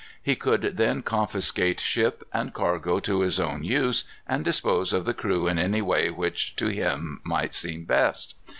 [0.23, 5.13] He could then confiscate ship and cargo to his own use, and dispose of the
[5.13, 8.33] crew in any way which to him might seem best.